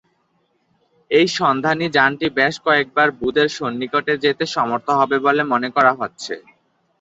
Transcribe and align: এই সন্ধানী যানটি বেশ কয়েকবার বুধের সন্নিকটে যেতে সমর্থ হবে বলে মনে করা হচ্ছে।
এই 1.11 1.27
সন্ধানী 1.37 1.85
যানটি 1.97 2.27
বেশ 2.37 2.55
কয়েকবার 2.65 3.07
বুধের 3.19 3.49
সন্নিকটে 3.57 4.13
যেতে 4.23 4.43
সমর্থ 4.55 4.87
হবে 4.99 5.17
বলে 5.25 5.41
মনে 5.51 5.69
করা 5.75 5.91
হচ্ছে। 5.99 6.33